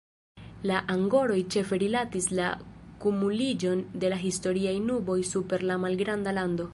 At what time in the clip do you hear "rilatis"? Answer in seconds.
1.83-2.29